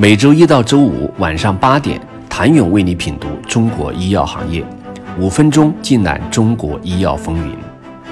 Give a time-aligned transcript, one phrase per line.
[0.00, 4.64] 每周一到周五晚上八点，谭勇为你品读中国医药行业，
[5.18, 7.52] 五分钟尽览中国医药风云。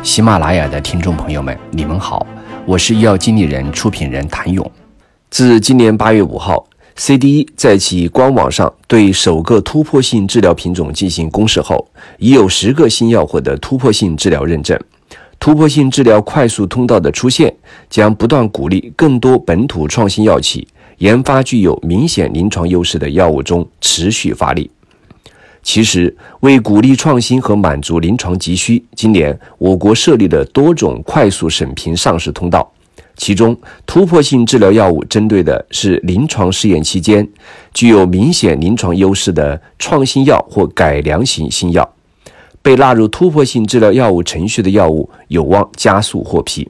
[0.02, 2.26] 喜马拉雅的听众朋友们，你们好，
[2.64, 4.68] 我是医药经理人、出品人谭勇。
[5.30, 6.66] 自今年八月五号
[6.96, 11.86] ，CDE 在其官网上对首个突破性治疗品种进行公示后，
[12.18, 14.76] 已有十个新药获得突破性治疗认证。
[15.38, 17.54] 突破性治疗快速通道的出现，
[17.88, 20.66] 将不断鼓励更多本土创新药企。
[20.98, 24.70] 研发具有明显临床优势的药物中持续发力。
[25.62, 32.72] 其实，为鼓励创新和满足临床急需，今年我国设立了多种快速审评上市通道。
[33.16, 37.26] 其中，突破性治疗药物针对的是临床试验期间
[37.74, 41.94] 具有明显临床优势的创新药或改良型新药。
[42.62, 46.68] 被纳入突破性治疗药物程序的药物有望加速获批。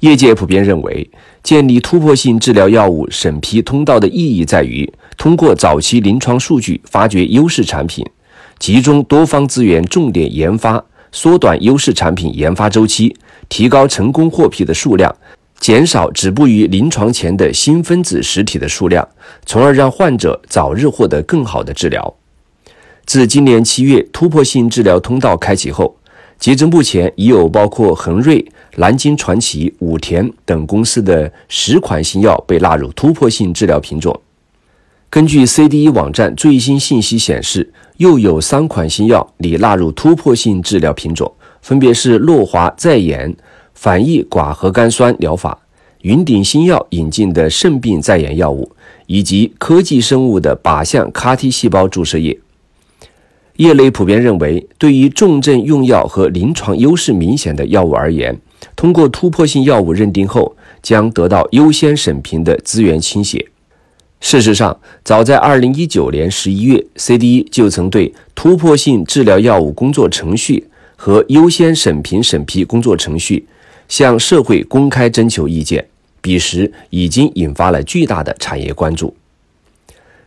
[0.00, 1.10] 业界普遍认为，
[1.42, 8.04] 建立突破性治疗药物审批通道的意义在于，通过早期临床数据发掘优势产品，
[8.58, 13.14] 集中多方资源重点研发，缩短优势产品研发周期，
[13.50, 15.14] 提高成功获批的数量，
[15.58, 19.06] 减少止步于临床前的新分子实体的数量，
[19.44, 22.14] 从而让患者早日获得更好的治疗。
[23.04, 25.96] 自今年七月突破性治疗通道开启后，
[26.40, 28.42] 截至目前，已有包括恒瑞、
[28.76, 34.18] 南京传奇、武田等公司的十款新药被纳入突破性治疗品种。
[35.10, 41.30] 根据 CDE 网站最新信息显示，又有三款新药拟纳入突破性治疗品种，
[41.60, 43.36] 分别是诺华在研
[43.74, 45.58] 反义寡核苷酸疗法、
[46.00, 48.72] 云顶新药引进的肾病在研药物，
[49.06, 52.40] 以及科技生物的靶向 CAR-T 细胞注射液。
[53.60, 58.34] 业内普遍认为，对于重症用药和临床优势明显的药物而言，
[58.74, 63.46] 通过突破性药物认定后，将得到优先审评的资源倾斜。
[64.18, 73.46] 事实上，早在2019年11月，CDE 就曾对突破性治疗药物工作程序和优先审评审批工作程序
[73.88, 75.86] 向社会公开征求意见，
[76.22, 79.14] 彼时已经引发了巨大的产业关注。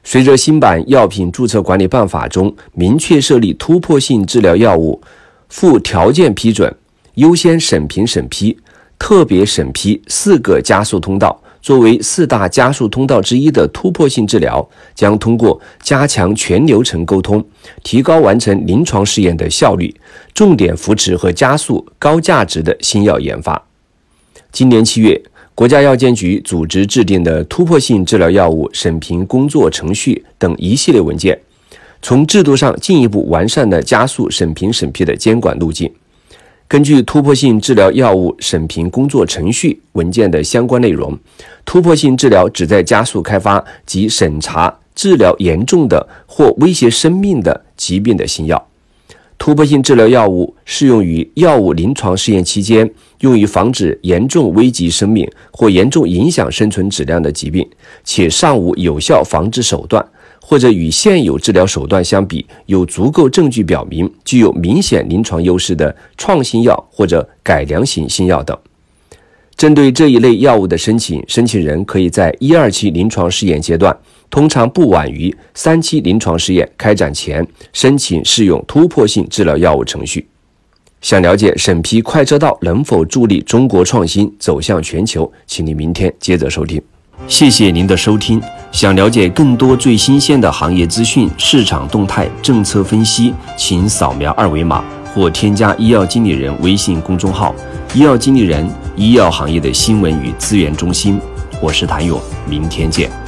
[0.03, 5.01] 随着新版药品注册管理办法中明确设立突破性治疗药物
[5.47, 6.75] 附条件批准、
[7.15, 8.57] 优先审评审批、
[8.99, 17.43] 特别审批四个加速通道，作为四大加速通道之一的突破性治疗，将通过加强全流程沟通，
[17.83, 19.95] 提高完成临床试验的效率，
[20.33, 23.65] 重点扶持和加速高价值的新药研发。
[24.51, 25.23] 今年七月。
[25.55, 31.39] 国家药监局组织制定的突破性治疗药物审评工作程序等一系列文件，
[32.01, 35.91] 从制度上进一步完善了加速审评审批的监管路径。
[36.67, 41.15] 根据突破性治疗药物审评工作程序文件的相关内容，
[41.63, 48.67] 突破性治疗旨在加速开发及审查治疗严重的或威胁生命的疾病的新药。
[49.37, 52.89] 突破性治疗药物适用于药物临床试验期间，
[53.23, 57.65] 用于防止严重危及生命或严重影响生存质量的疾病，
[58.03, 60.05] 且尚无有效防治手段，
[60.41, 68.57] 或者与现有治疗手段相比，有足够证据表明具有明显临床优势的创新药或者改良型新药等。
[69.55, 73.97] 针对这一类药物的申请，申请人可以在一二期临床试验阶段。
[74.29, 80.27] 通常不晚于三期临床试验开展前申请适用突破性治疗药物程序。
[81.03, 86.81] 想了解审批快车道能否助力中国创新走向全球，请您明天接着收听。
[87.27, 88.41] 谢谢您的收听。
[88.71, 94.81] 想了解更多最新鲜的行业资讯、市场动态、政策分析，请扫描二维码
[95.13, 97.53] 或添加医药经理人微信公众号
[97.93, 98.65] “医药经理人”
[98.95, 101.19] 医药行业的新闻与资源中心。
[101.61, 102.17] 我是谭勇，
[102.49, 103.22] 明天见。